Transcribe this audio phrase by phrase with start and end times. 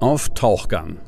[0.00, 0.98] Auf Tauchgang.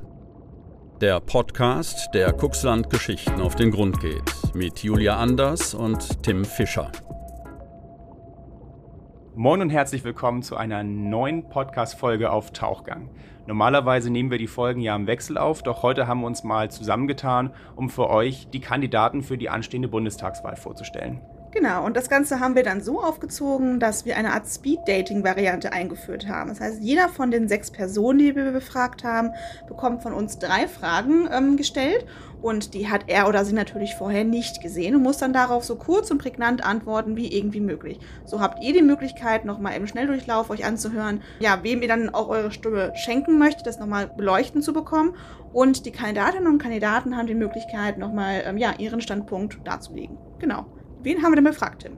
[1.00, 4.24] Der Podcast, der Kuxland Geschichten auf den Grund geht.
[4.52, 6.90] Mit Julia Anders und Tim Fischer.
[9.36, 13.10] Moin und herzlich willkommen zu einer neuen Podcast-Folge auf Tauchgang.
[13.46, 16.68] Normalerweise nehmen wir die Folgen ja im Wechsel auf, doch heute haben wir uns mal
[16.68, 21.20] zusammengetan, um für euch die Kandidaten für die anstehende Bundestagswahl vorzustellen.
[21.52, 26.28] Genau, und das Ganze haben wir dann so aufgezogen, dass wir eine Art Speed-Dating-Variante eingeführt
[26.28, 26.48] haben.
[26.48, 29.32] Das heißt, jeder von den sechs Personen, die wir befragt haben,
[29.66, 32.06] bekommt von uns drei Fragen ähm, gestellt
[32.40, 35.74] und die hat er oder sie natürlich vorher nicht gesehen und muss dann darauf so
[35.74, 37.98] kurz und prägnant antworten wie irgendwie möglich.
[38.24, 42.28] So habt ihr die Möglichkeit, nochmal im Schnelldurchlauf euch anzuhören, ja, wem ihr dann auch
[42.28, 45.16] eure Stimme schenken möchtet, das nochmal beleuchten zu bekommen.
[45.52, 50.16] Und die Kandidatinnen und Kandidaten haben die Möglichkeit, nochmal ähm, ja, ihren Standpunkt darzulegen.
[50.38, 50.66] Genau.
[51.02, 51.96] Wen haben wir denn befragt, Tim?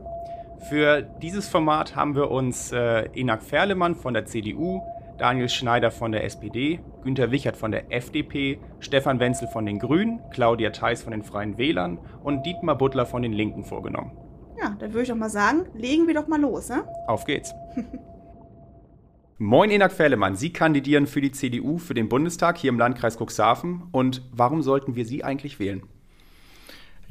[0.69, 4.81] Für dieses Format haben wir uns äh, Enak Ferlemann von der CDU,
[5.19, 10.21] Daniel Schneider von der SPD, Günter Wichert von der FDP, Stefan Wenzel von den Grünen,
[10.31, 14.13] Claudia Theis von den Freien Wählern und Dietmar Butler von den Linken vorgenommen.
[14.61, 16.85] Ja, dann würde ich doch mal sagen, legen wir doch mal los, ne?
[17.09, 17.53] Auf geht's.
[19.39, 23.89] Moin Enak Ferlemann, Sie kandidieren für die CDU für den Bundestag hier im Landkreis Cuxhaven
[23.91, 25.83] und warum sollten wir Sie eigentlich wählen?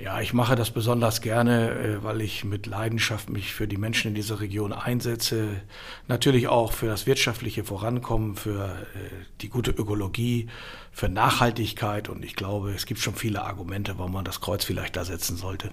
[0.02, 4.10] Ja, ich mache das besonders gerne, äh, weil ich mit Leidenschaft mich für die Menschen
[4.10, 5.62] in dieser Region einsetze.
[6.08, 9.10] Natürlich auch für das wirtschaftliche Vorankommen, für äh,
[9.42, 10.48] die gute Ökologie,
[10.92, 12.10] für Nachhaltigkeit.
[12.10, 15.38] Und ich glaube, es gibt schon viele Argumente, warum man das Kreuz vielleicht da setzen
[15.38, 15.70] sollte.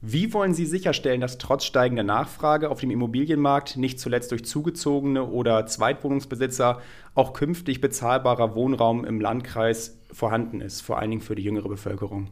[0.00, 5.24] Wie wollen Sie sicherstellen, dass trotz steigender Nachfrage auf dem Immobilienmarkt, nicht zuletzt durch zugezogene
[5.24, 6.80] oder Zweitwohnungsbesitzer,
[7.16, 12.28] auch künftig bezahlbarer Wohnraum im Landkreis vorhanden ist, vor allen Dingen für die jüngere Bevölkerung?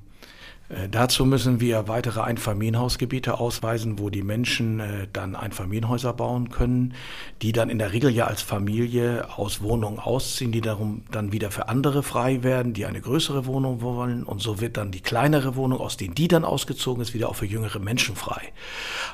[0.68, 6.94] Äh, dazu müssen wir weitere Einfamilienhausgebiete ausweisen, wo die Menschen äh, dann Einfamilienhäuser bauen können,
[7.42, 11.50] die dann in der Regel ja als Familie aus Wohnungen ausziehen, die darum dann wieder
[11.50, 15.56] für andere frei werden, die eine größere Wohnung wollen und so wird dann die kleinere
[15.56, 18.52] Wohnung, aus denen die dann ausgezogen ist, wieder auch für jüngere Menschen frei.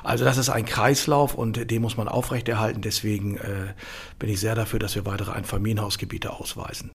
[0.03, 2.81] Also das ist ein Kreislauf und den muss man aufrechterhalten.
[2.81, 3.73] Deswegen äh,
[4.19, 6.91] bin ich sehr dafür, dass wir weitere Einfamilienhausgebiete ausweisen.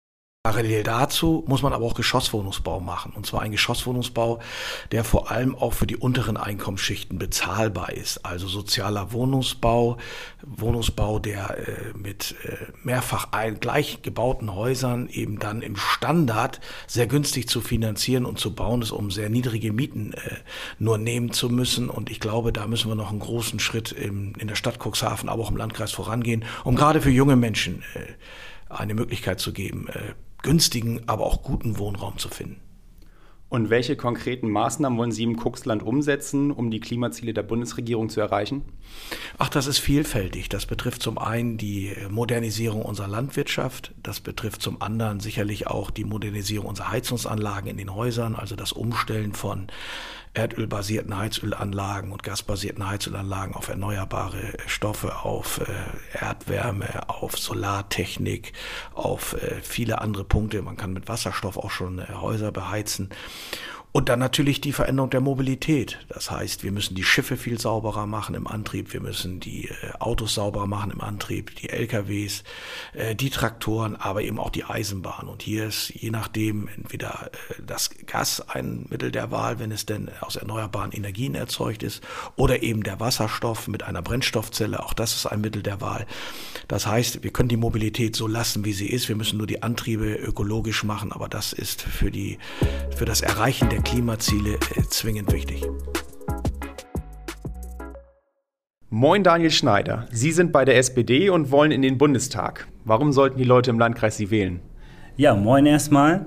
[0.46, 3.14] Parallel dazu muss man aber auch Geschosswohnungsbau machen.
[3.16, 4.40] Und zwar ein Geschosswohnungsbau,
[4.92, 8.26] der vor allem auch für die unteren Einkommensschichten bezahlbar ist.
[8.26, 9.96] Also sozialer Wohnungsbau,
[10.46, 17.08] Wohnungsbau, der äh, mit äh, mehrfach ein, gleich gebauten Häusern eben dann im Standard sehr
[17.08, 20.36] günstig zu finanzieren und zu bauen ist, um sehr niedrige Mieten äh,
[20.78, 21.90] nur nehmen zu müssen.
[21.90, 25.30] Und ich glaube, da müssen wir noch einen großen Schritt im, in der Stadt Cuxhaven,
[25.30, 28.12] aber auch im Landkreis vorangehen, um gerade für junge Menschen äh,
[28.68, 32.60] eine Möglichkeit zu geben, äh, günstigen, aber auch guten Wohnraum zu finden.
[33.54, 38.20] Und welche konkreten Maßnahmen wollen Sie im Kuxland umsetzen, um die Klimaziele der Bundesregierung zu
[38.20, 38.64] erreichen?
[39.38, 40.50] Ach, das ist vielfältig.
[40.50, 43.94] Das betrifft zum einen die Modernisierung unserer Landwirtschaft.
[44.02, 48.72] Das betrifft zum anderen sicherlich auch die Modernisierung unserer Heizungsanlagen in den Häusern, also das
[48.72, 49.68] Umstellen von
[50.34, 58.54] erdölbasierten Heizölanlagen und gasbasierten Heizölanlagen auf erneuerbare Stoffe, auf äh, Erdwärme, auf Solartechnik,
[58.94, 60.62] auf äh, viele andere Punkte.
[60.62, 63.10] Man kann mit Wasserstoff auch schon äh, Häuser beheizen.
[63.94, 66.00] Und dann natürlich die Veränderung der Mobilität.
[66.10, 69.92] Das heißt, wir müssen die Schiffe viel sauberer machen im Antrieb, wir müssen die äh,
[70.00, 72.44] Autos sauberer machen im Antrieb, die LKWs,
[72.94, 75.28] äh, die Traktoren, aber eben auch die Eisenbahn.
[75.28, 79.86] Und hier ist je nachdem entweder äh, das Gas ein Mittel der Wahl, wenn es
[79.86, 82.02] denn aus erneuerbaren Energien erzeugt ist,
[82.36, 86.08] oder eben der Wasserstoff mit einer Brennstoffzelle, auch das ist ein Mittel der Wahl.
[86.68, 89.08] Das heißt, wir können die Mobilität so lassen, wie sie ist.
[89.08, 92.40] Wir müssen nur die Antriebe ökologisch machen, aber das ist für die,
[92.98, 95.64] für das Erreichen der Klimaziele äh, zwingend wichtig.
[98.90, 100.08] Moin Daniel Schneider.
[100.12, 102.68] Sie sind bei der SPD und wollen in den Bundestag.
[102.86, 104.62] Warum sollten die Leute im Landkreis Sie wählen?
[105.18, 106.26] Ja, moin erstmal.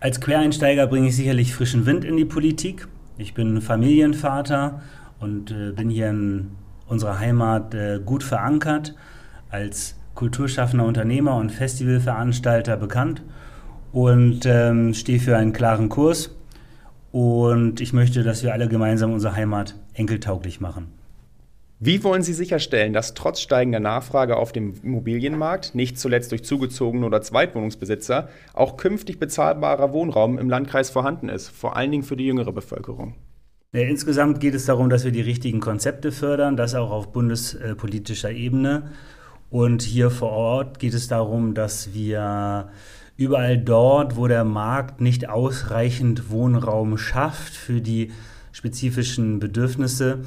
[0.00, 2.88] Als Quereinsteiger bringe ich sicherlich frischen Wind in die Politik.
[3.16, 4.82] Ich bin Familienvater
[5.18, 6.52] und äh, bin hier in
[6.86, 8.94] unserer Heimat äh, gut verankert,
[9.50, 13.22] als kulturschaffender Unternehmer und Festivalveranstalter bekannt
[13.92, 16.37] und ähm, stehe für einen klaren Kurs
[17.12, 20.88] und ich möchte, dass wir alle gemeinsam unsere Heimat enkeltauglich machen.
[21.80, 27.06] Wie wollen Sie sicherstellen, dass trotz steigender Nachfrage auf dem Immobilienmarkt, nicht zuletzt durch zugezogene
[27.06, 32.26] oder Zweitwohnungsbesitzer, auch künftig bezahlbarer Wohnraum im Landkreis vorhanden ist, vor allen Dingen für die
[32.26, 33.14] jüngere Bevölkerung?
[33.72, 38.32] Ja, insgesamt geht es darum, dass wir die richtigen Konzepte fördern, das auch auf bundespolitischer
[38.32, 38.90] Ebene.
[39.50, 42.70] Und hier vor Ort geht es darum, dass wir
[43.18, 48.12] überall dort, wo der Markt nicht ausreichend Wohnraum schafft für die
[48.52, 50.20] spezifischen Bedürfnisse,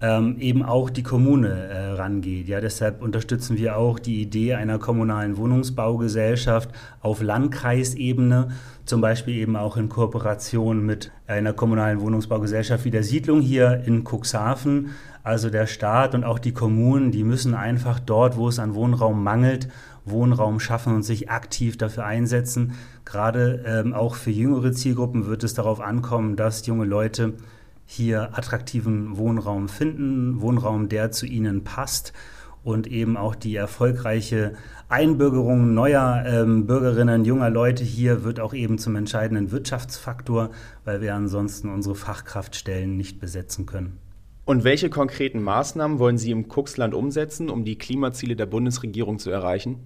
[0.00, 2.48] ähm, eben auch die Kommune äh, rangeht.
[2.48, 8.48] Ja, deshalb unterstützen wir auch die Idee einer kommunalen Wohnungsbaugesellschaft auf Landkreisebene,
[8.84, 14.04] zum Beispiel eben auch in Kooperation mit einer kommunalen Wohnungsbaugesellschaft wie der Siedlung hier in
[14.04, 14.90] Cuxhaven.
[15.28, 19.22] Also der Staat und auch die Kommunen, die müssen einfach dort, wo es an Wohnraum
[19.22, 19.68] mangelt,
[20.06, 22.72] Wohnraum schaffen und sich aktiv dafür einsetzen.
[23.04, 27.34] Gerade ähm, auch für jüngere Zielgruppen wird es darauf ankommen, dass junge Leute
[27.84, 32.14] hier attraktiven Wohnraum finden, Wohnraum, der zu ihnen passt
[32.64, 34.54] und eben auch die erfolgreiche
[34.88, 40.48] Einbürgerung neuer ähm, Bürgerinnen, junger Leute hier wird auch eben zum entscheidenden Wirtschaftsfaktor,
[40.86, 44.07] weil wir ansonsten unsere Fachkraftstellen nicht besetzen können.
[44.48, 49.28] Und welche konkreten Maßnahmen wollen Sie im Cuxland umsetzen, um die Klimaziele der Bundesregierung zu
[49.28, 49.76] erreichen?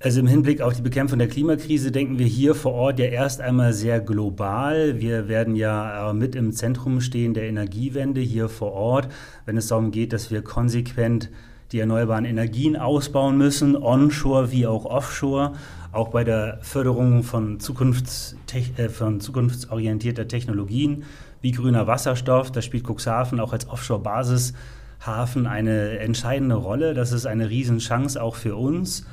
[0.00, 3.42] Also im Hinblick auf die Bekämpfung der Klimakrise denken wir hier vor Ort ja erst
[3.42, 4.98] einmal sehr global.
[4.98, 9.08] Wir werden ja mit im Zentrum stehen der Energiewende hier vor Ort,
[9.44, 11.28] wenn es darum geht, dass wir konsequent
[11.72, 15.52] die erneuerbaren Energien ausbauen müssen, onshore wie auch offshore,
[15.92, 21.04] auch bei der Förderung von, Zukunfts äh, von zukunftsorientierter Technologien
[21.46, 22.50] wie grüner Wasserstoff.
[22.50, 26.92] Da spielt Cuxhaven auch als Offshore-Basishafen eine entscheidende Rolle.
[26.92, 29.06] Das ist eine Riesenchance auch für uns.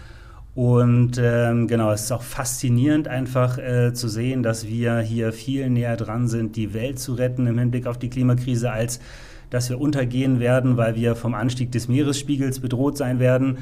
[0.55, 5.69] Und ähm, genau, es ist auch faszinierend einfach äh, zu sehen, dass wir hier viel
[5.69, 8.99] näher dran sind, die Welt zu retten im Hinblick auf die Klimakrise, als
[9.51, 13.59] dass wir untergehen werden, weil wir vom Anstieg des Meeresspiegels bedroht sein werden.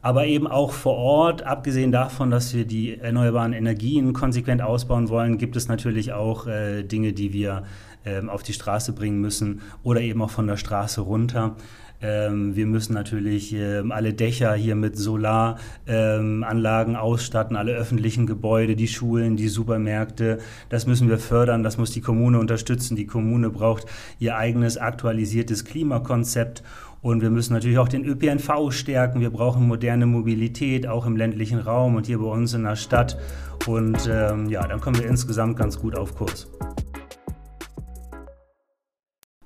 [0.00, 5.38] Aber eben auch vor Ort, abgesehen davon, dass wir die erneuerbaren Energien konsequent ausbauen wollen,
[5.38, 7.64] gibt es natürlich auch äh, Dinge, die wir
[8.28, 11.56] auf die Straße bringen müssen oder eben auch von der Straße runter.
[12.02, 18.74] Ähm, wir müssen natürlich ähm, alle Dächer hier mit Solaranlagen ähm, ausstatten, alle öffentlichen Gebäude,
[18.74, 20.38] die Schulen, die Supermärkte.
[20.68, 22.96] Das müssen wir fördern, das muss die Kommune unterstützen.
[22.96, 23.86] Die Kommune braucht
[24.18, 26.64] ihr eigenes aktualisiertes Klimakonzept.
[27.02, 29.20] Und wir müssen natürlich auch den ÖPNV stärken.
[29.20, 33.18] Wir brauchen moderne Mobilität, auch im ländlichen Raum und hier bei uns in der Stadt.
[33.66, 36.48] Und ähm, ja, dann kommen wir insgesamt ganz gut auf Kurs.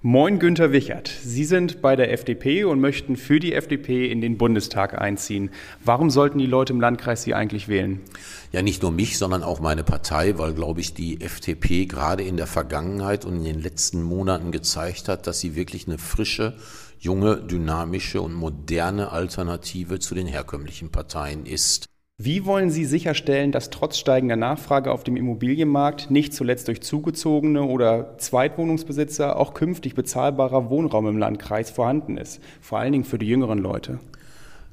[0.09, 1.11] Moin Günther Wichert.
[1.25, 5.51] Sie sind bei der FDP und möchten für die FDP in den Bundestag einziehen.
[5.85, 7.99] Warum sollten die Leute im Landkreis Sie eigentlich wählen?
[8.53, 12.37] Ja, nicht nur mich, sondern auch meine Partei, weil, glaube ich, die FDP gerade in
[12.37, 16.57] der Vergangenheit und in den letzten Monaten gezeigt hat, dass sie wirklich eine frische,
[17.01, 21.87] junge, dynamische und moderne Alternative zu den herkömmlichen Parteien ist.
[22.19, 27.63] Wie wollen Sie sicherstellen, dass trotz steigender Nachfrage auf dem Immobilienmarkt nicht zuletzt durch zugezogene
[27.63, 33.29] oder Zweitwohnungsbesitzer auch künftig bezahlbarer Wohnraum im Landkreis vorhanden ist, vor allen Dingen für die
[33.29, 33.99] jüngeren Leute?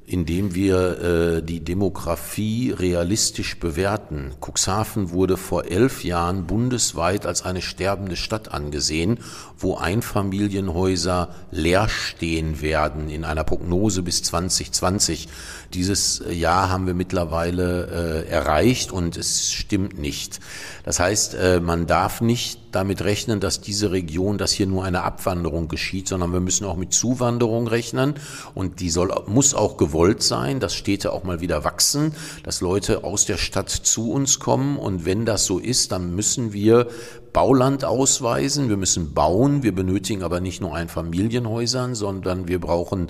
[0.06, 4.32] Indem wir äh, die Demografie realistisch bewerten.
[4.40, 9.18] Cuxhaven wurde vor elf Jahren bundesweit als eine sterbende Stadt angesehen,
[9.56, 15.28] wo Einfamilienhäuser leer stehen werden in einer Prognose bis 2020.
[15.72, 20.40] Dieses Jahr haben wir mittlerweile äh, erreicht und es stimmt nicht.
[20.84, 25.02] Das heißt, äh, man darf nicht damit rechnen, dass diese Region, dass hier nur eine
[25.02, 28.14] Abwanderung geschieht, sondern wir müssen auch mit Zuwanderung rechnen.
[28.54, 33.04] Und die soll, muss auch gewollt sein, dass Städte auch mal wieder wachsen, dass Leute
[33.04, 34.78] aus der Stadt zu uns kommen.
[34.78, 36.88] Und wenn das so ist, dann müssen wir
[37.32, 43.08] Bauland ausweisen, wir müssen bauen, wir benötigen aber nicht nur Einfamilienhäusern, sondern wir brauchen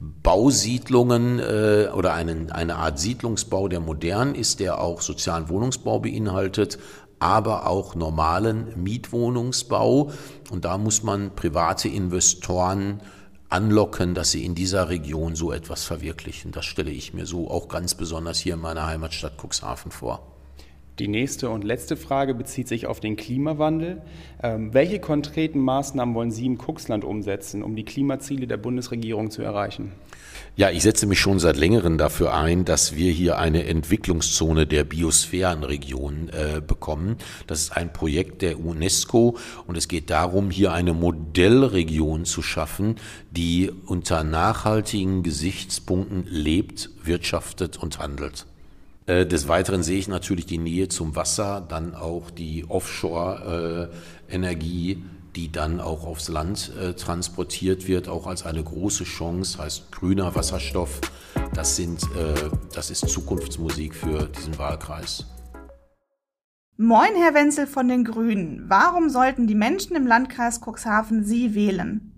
[0.00, 6.78] Bausiedlungen äh, oder einen, eine Art Siedlungsbau, der modern ist, der auch sozialen Wohnungsbau beinhaltet,
[7.18, 10.12] aber auch normalen Mietwohnungsbau.
[10.50, 13.00] Und da muss man private Investoren
[13.48, 16.52] anlocken, dass sie in dieser Region so etwas verwirklichen.
[16.52, 20.35] Das stelle ich mir so auch ganz besonders hier in meiner Heimatstadt Cuxhaven vor.
[20.98, 24.00] Die nächste und letzte Frage bezieht sich auf den Klimawandel.
[24.42, 29.42] Ähm, welche konkreten Maßnahmen wollen Sie im Cuxland umsetzen, um die Klimaziele der Bundesregierung zu
[29.42, 29.92] erreichen?
[30.56, 34.84] Ja, ich setze mich schon seit längerem dafür ein, dass wir hier eine Entwicklungszone der
[34.84, 37.16] Biosphärenregion äh, bekommen.
[37.46, 39.36] Das ist ein Projekt der UNESCO
[39.66, 42.96] und es geht darum, hier eine Modellregion zu schaffen,
[43.30, 48.46] die unter nachhaltigen Gesichtspunkten lebt, wirtschaftet und handelt.
[49.06, 55.04] Äh, des Weiteren sehe ich natürlich die Nähe zum Wasser, dann auch die Offshore-Energie,
[55.36, 60.34] die dann auch aufs Land äh, transportiert wird, auch als eine große Chance, heißt grüner
[60.34, 61.00] Wasserstoff.
[61.54, 65.24] Das, sind, äh, das ist Zukunftsmusik für diesen Wahlkreis.
[66.78, 68.64] Moin, Herr Wenzel von den Grünen.
[68.68, 72.12] Warum sollten die Menschen im Landkreis Cuxhaven Sie wählen?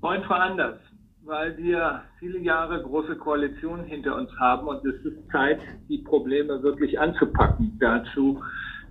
[0.00, 0.78] Moin, Frau Anders
[1.26, 6.62] weil wir viele Jahre große Koalitionen hinter uns haben und es ist Zeit, die Probleme
[6.62, 7.76] wirklich anzupacken.
[7.80, 8.42] Dazu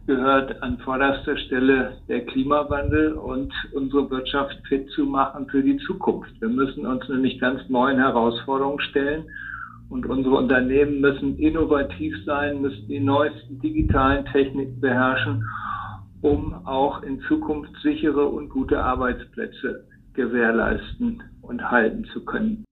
[0.07, 6.31] gehört an vorderster Stelle der Klimawandel und unsere Wirtschaft fit zu machen für die Zukunft.
[6.41, 9.25] Wir müssen uns nämlich ganz neuen Herausforderungen stellen
[9.89, 15.47] und unsere Unternehmen müssen innovativ sein, müssen die neuesten digitalen Techniken beherrschen,
[16.21, 22.65] um auch in Zukunft sichere und gute Arbeitsplätze gewährleisten und halten zu können.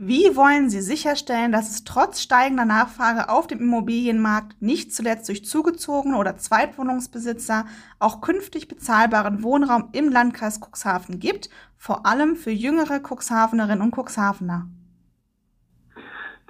[0.00, 5.44] Wie wollen Sie sicherstellen, dass es trotz steigender Nachfrage auf dem Immobilienmarkt nicht zuletzt durch
[5.44, 7.64] zugezogene oder Zweitwohnungsbesitzer
[7.98, 14.68] auch künftig bezahlbaren Wohnraum im Landkreis Cuxhaven gibt, vor allem für jüngere Cuxhavenerinnen und Cuxhavener?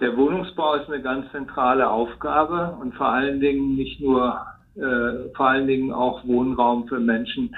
[0.00, 5.48] Der Wohnungsbau ist eine ganz zentrale Aufgabe und vor allen Dingen nicht nur, äh, vor
[5.48, 7.56] allen Dingen auch Wohnraum für Menschen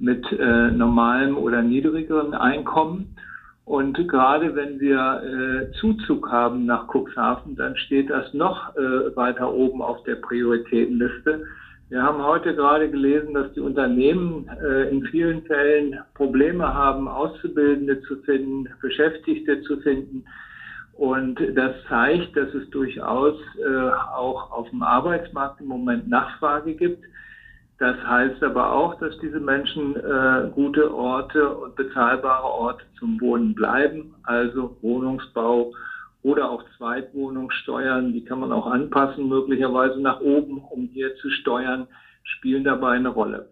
[0.00, 3.14] mit äh, normalem oder niedrigeren Einkommen.
[3.64, 9.52] Und gerade wenn wir äh, Zuzug haben nach Cuxhaven, dann steht das noch äh, weiter
[9.52, 11.44] oben auf der Prioritätenliste.
[11.90, 18.00] Wir haben heute gerade gelesen, dass die Unternehmen äh, in vielen Fällen Probleme haben, Auszubildende
[18.02, 20.24] zu finden, Beschäftigte zu finden.
[20.94, 27.04] Und das zeigt, dass es durchaus äh, auch auf dem Arbeitsmarkt im Moment Nachfrage gibt.
[27.80, 33.54] Das heißt aber auch, dass diese Menschen äh, gute Orte und bezahlbare Orte zum Wohnen
[33.54, 35.72] bleiben, also Wohnungsbau
[36.22, 41.86] oder auch Zweitwohnungssteuern, die kann man auch anpassen, möglicherweise nach oben, um hier zu steuern,
[42.22, 43.50] spielen dabei eine Rolle.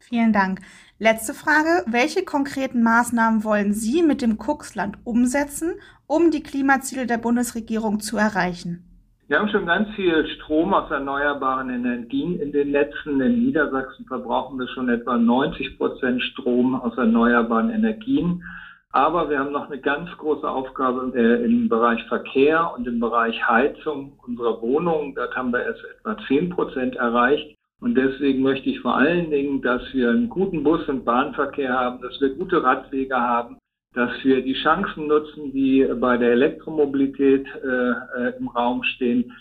[0.00, 0.60] Vielen Dank.
[0.98, 1.82] Letzte Frage.
[1.86, 8.18] Welche konkreten Maßnahmen wollen Sie mit dem Kuxland umsetzen, um die Klimaziele der Bundesregierung zu
[8.18, 8.95] erreichen?
[9.28, 13.20] Wir haben schon ganz viel Strom aus erneuerbaren Energien in den Netzen.
[13.20, 18.44] In Niedersachsen verbrauchen wir schon etwa 90 Prozent Strom aus erneuerbaren Energien.
[18.92, 23.36] Aber wir haben noch eine ganz große Aufgabe äh, im Bereich Verkehr und im Bereich
[23.48, 25.16] Heizung unserer Wohnungen.
[25.16, 27.56] Dort haben wir erst etwa 10 Prozent erreicht.
[27.80, 32.00] Und deswegen möchte ich vor allen Dingen, dass wir einen guten Bus- und Bahnverkehr haben,
[32.00, 33.58] dass wir gute Radwege haben,
[33.96, 39.32] dass wir die Chancen nutzen, die bei der Elektromobilität äh, äh, im Raum stehen.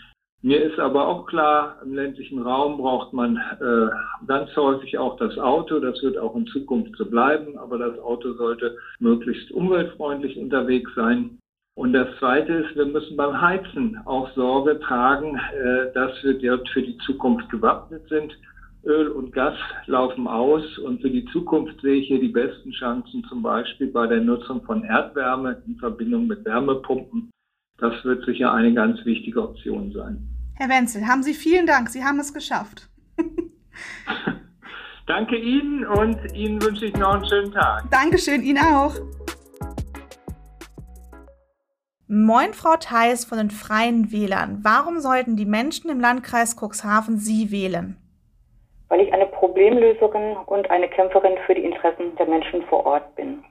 [0.42, 5.38] Mir ist aber auch klar, im ländlichen Raum braucht man äh, ganz häufig auch das
[5.38, 5.80] Auto.
[5.80, 11.38] Das wird auch in Zukunft so bleiben, aber das Auto sollte möglichst umweltfreundlich unterwegs sein.
[11.76, 16.70] Und das Zweite ist, wir müssen beim Heizen auch Sorge tragen, äh, dass wir dort
[16.70, 18.32] für die Zukunft gewappnet sind.
[18.86, 23.24] Öl und Gas laufen aus und für die Zukunft sehe ich hier die besten Chancen
[23.28, 27.32] zum Beispiel bei der Nutzung von Erdwärme in Verbindung mit Wärmepumpen.
[27.80, 30.30] Das wird sicher eine ganz wichtige Option sein.
[30.54, 31.90] Herr Wenzel, haben Sie vielen Dank.
[31.90, 32.88] Sie haben es geschafft.
[35.08, 37.90] Danke Ihnen und Ihnen wünsche ich noch einen schönen Tag.
[37.90, 38.96] Dankeschön, Ihnen auch.
[42.08, 44.60] Moin, Frau Theis von den Freien Wählern.
[44.62, 47.98] Warum sollten die Menschen im Landkreis Cuxhaven Sie wählen?
[48.90, 53.44] Weil ich eine Problemlöserin und eine Kämpferin für die Interessen der Menschen vor Ort bin.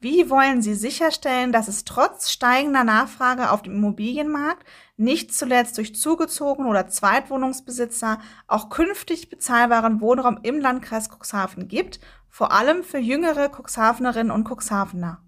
[0.00, 4.64] Wie wollen Sie sicherstellen, dass es trotz steigender Nachfrage auf dem Immobilienmarkt,
[4.96, 12.50] nicht zuletzt durch zugezogene oder Zweitwohnungsbesitzer, auch künftig bezahlbaren Wohnraum im Landkreis Cuxhaven gibt, vor
[12.50, 15.18] allem für jüngere Cuxhavenerinnen und Cuxhavener?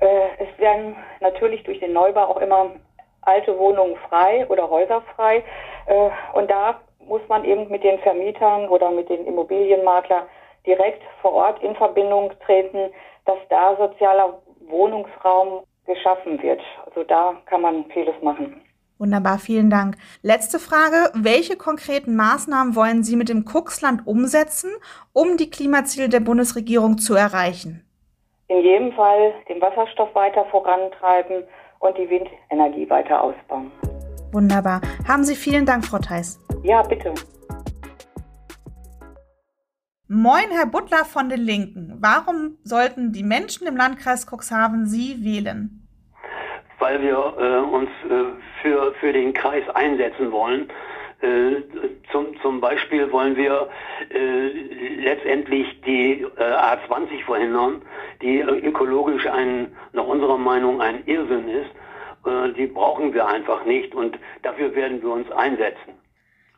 [0.00, 2.70] Äh, es werden natürlich durch den Neubau auch immer
[3.20, 5.44] alte Wohnungen frei oder Häuser frei.
[5.86, 10.24] Äh, und da muss man eben mit den Vermietern oder mit den Immobilienmaklern
[10.66, 12.92] direkt vor Ort in Verbindung treten,
[13.24, 16.60] dass da sozialer Wohnungsraum geschaffen wird.
[16.86, 18.62] Also da kann man vieles machen.
[18.98, 19.96] Wunderbar, vielen Dank.
[20.22, 21.10] Letzte Frage.
[21.14, 24.70] Welche konkreten Maßnahmen wollen Sie mit dem Kuxland umsetzen,
[25.12, 27.84] um die Klimaziele der Bundesregierung zu erreichen?
[28.46, 31.42] In jedem Fall den Wasserstoff weiter vorantreiben
[31.80, 33.72] und die Windenergie weiter ausbauen.
[34.30, 34.80] Wunderbar.
[35.08, 36.38] Haben Sie vielen Dank, Frau Theis.
[36.64, 37.12] Ja, bitte.
[40.06, 41.96] Moin, Herr Butler von den Linken.
[42.00, 45.88] Warum sollten die Menschen im Landkreis Cuxhaven Sie wählen?
[46.78, 48.24] Weil wir äh, uns äh,
[48.60, 50.68] für, für den Kreis einsetzen wollen.
[51.20, 51.62] Äh,
[52.12, 53.68] zum, zum Beispiel wollen wir
[54.10, 54.48] äh,
[55.00, 57.82] letztendlich die äh, A20 verhindern,
[58.20, 61.70] die ökologisch ein, nach unserer Meinung ein Irrsinn ist.
[62.24, 66.01] Äh, die brauchen wir einfach nicht und dafür werden wir uns einsetzen.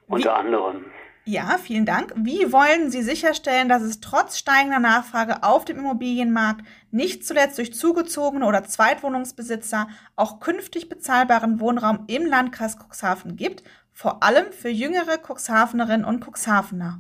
[0.07, 0.39] Unter Wie?
[0.39, 0.85] anderem.
[1.27, 2.13] Ja, vielen Dank.
[2.17, 7.73] Wie wollen Sie sicherstellen, dass es trotz steigender Nachfrage auf dem Immobilienmarkt, nicht zuletzt durch
[7.73, 15.17] zugezogene oder Zweitwohnungsbesitzer, auch künftig bezahlbaren Wohnraum im Landkreis Cuxhaven gibt, vor allem für jüngere
[15.17, 16.99] Cuxhavenerinnen und Cuxhavener?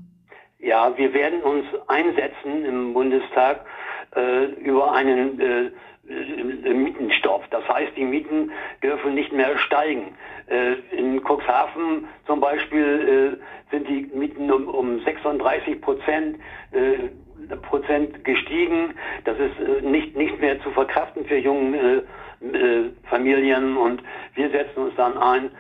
[0.59, 3.67] Ja, wir werden uns einsetzen im Bundestag
[4.17, 5.71] äh, über einen äh,
[6.73, 7.51] Mietenstopp.
[7.51, 8.51] Das heißt, die Mieten
[8.83, 10.15] dürfen nicht mehr steigen.
[10.47, 16.39] Äh, in Cuxhaven zum Beispiel äh, sind die Mieten um, um 36 Prozent
[16.73, 17.09] äh,
[17.57, 18.95] Prozent gestiegen.
[19.25, 22.03] Das ist äh, nicht, nicht mehr zu verkraften für junge äh,
[22.45, 24.03] äh, Familien und
[24.35, 25.51] wir setzen uns dann ein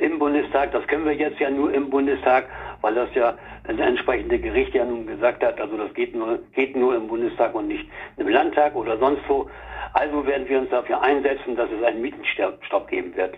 [0.00, 0.72] im Bundestag.
[0.72, 2.48] Das können wir jetzt ja nur im Bundestag,
[2.80, 3.34] weil das ja
[3.68, 5.60] ein entsprechende Gericht ja nun gesagt hat.
[5.60, 9.48] Also das geht nur, geht nur im Bundestag und nicht im Landtag oder sonst wo.
[9.92, 13.36] Also werden wir uns dafür einsetzen, dass es einen Mietenstopp geben wird.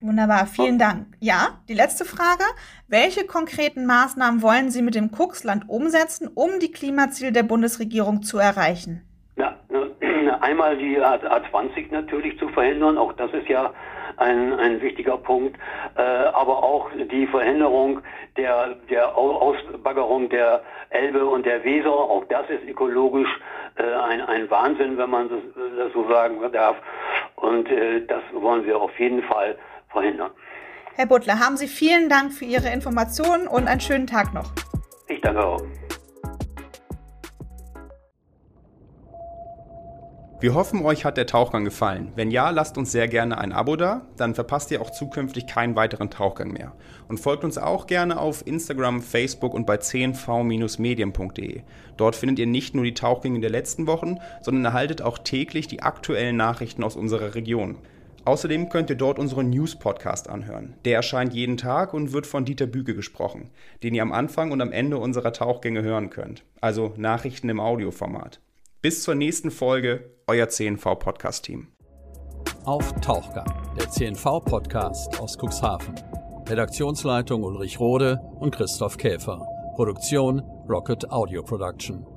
[0.00, 1.06] Wunderbar, vielen Dank.
[1.20, 2.42] Ja, die letzte Frage.
[2.88, 8.38] Welche konkreten Maßnahmen wollen Sie mit dem Kuxland umsetzen, um die Klimaziele der Bundesregierung zu
[8.38, 9.02] erreichen?
[9.36, 9.56] Ja,
[10.40, 13.72] einmal die A20 natürlich zu verhindern, auch das ist ja
[14.22, 15.56] ein, ein wichtiger Punkt,
[15.96, 18.00] äh, aber auch die Verhinderung
[18.36, 23.28] der, der Ausbaggerung der Elbe und der Weser, auch das ist ökologisch
[23.76, 25.40] äh, ein, ein Wahnsinn, wenn man das,
[25.76, 26.76] das so sagen darf.
[27.36, 29.56] Und äh, das wollen wir auf jeden Fall
[29.90, 30.30] verhindern.
[30.94, 34.50] Herr Butler, haben Sie vielen Dank für Ihre Informationen und einen schönen Tag noch.
[35.08, 35.62] Ich danke auch.
[40.42, 42.10] Wir hoffen, euch hat der Tauchgang gefallen.
[42.16, 45.76] Wenn ja, lasst uns sehr gerne ein Abo da, dann verpasst ihr auch zukünftig keinen
[45.76, 46.72] weiteren Tauchgang mehr.
[47.06, 51.60] Und folgt uns auch gerne auf Instagram, Facebook und bei 10v-medien.de.
[51.96, 55.82] Dort findet ihr nicht nur die Tauchgänge der letzten Wochen, sondern erhaltet auch täglich die
[55.82, 57.78] aktuellen Nachrichten aus unserer Region.
[58.24, 60.74] Außerdem könnt ihr dort unseren News-Podcast anhören.
[60.84, 63.50] Der erscheint jeden Tag und wird von Dieter Büge gesprochen,
[63.84, 66.42] den ihr am Anfang und am Ende unserer Tauchgänge hören könnt.
[66.60, 68.40] Also Nachrichten im Audioformat.
[68.82, 71.68] Bis zur nächsten Folge, euer CNV-Podcast-Team.
[72.64, 73.46] Auf Tauchgang,
[73.78, 75.94] der CNV-Podcast aus Cuxhaven.
[76.48, 79.46] Redaktionsleitung Ulrich Rode und Christoph Käfer.
[79.76, 82.11] Produktion Rocket Audio Production.